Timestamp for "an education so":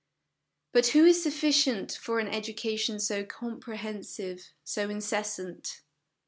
2.17-3.23